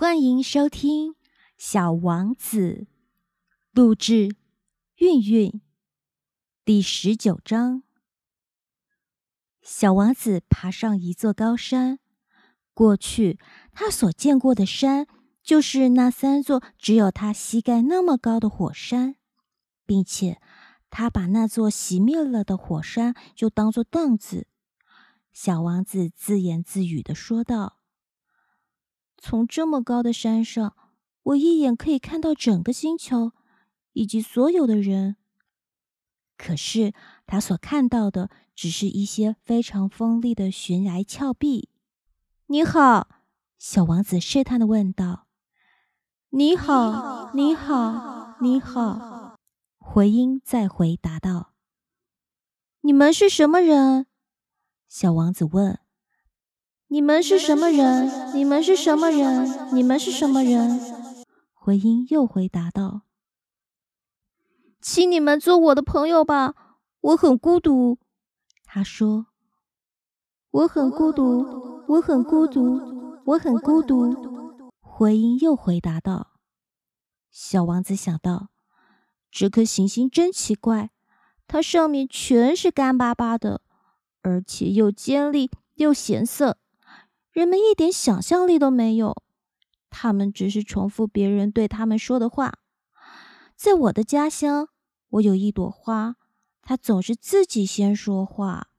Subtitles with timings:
[0.00, 1.12] 欢迎收听
[1.58, 2.86] 《小王子》
[3.72, 4.34] 录制，
[4.96, 5.60] 韵韵
[6.64, 7.82] 第十九章。
[9.60, 11.98] 小王子爬上一座高山，
[12.72, 13.38] 过去
[13.72, 15.06] 他所见过的山
[15.42, 19.16] 就是那三座只有他膝盖那么高的火山，
[19.84, 20.40] 并且
[20.88, 24.46] 他把那座熄灭了的火山就当做凳子。
[25.30, 27.79] 小王子自言自语的说道。
[29.20, 30.74] 从这么高的山上，
[31.22, 33.32] 我一眼可以看到整个星球，
[33.92, 35.16] 以及所有的人。
[36.38, 36.94] 可是
[37.26, 41.68] 他所看到的只是一些非常锋利的悬崖峭壁。
[42.46, 43.08] 你好，
[43.58, 45.26] 小王子试探的问道。
[46.30, 49.36] 你好，你好，你好。
[49.78, 51.52] 回音再回答道。
[52.80, 54.06] 你们是什么人？
[54.88, 55.78] 小王子问。
[56.92, 58.34] 你们是什么人？
[58.34, 59.48] 你们是什么人？
[59.72, 60.80] 你们是什么人？
[61.54, 63.02] 回音又回答道
[64.82, 66.56] ：“请你们做我的朋友吧，
[67.00, 67.98] 我很孤独。”
[68.66, 69.26] 他说
[70.50, 74.12] ：“我很孤独，我很孤独，我很孤独。”
[74.82, 76.32] 回音又回答道
[77.30, 78.48] ：“小王子想到，
[79.30, 80.90] 这颗行星真奇怪，
[81.46, 83.60] 它上面全是干巴巴的，
[84.22, 86.58] 而且又尖利又咸涩。”
[87.32, 89.22] 人们一点想象力都没有，
[89.88, 92.54] 他们只是重复别人对他们说的话。
[93.54, 94.68] 在我的家乡，
[95.10, 96.16] 我有一朵花，
[96.62, 98.69] 它总是自己先说话。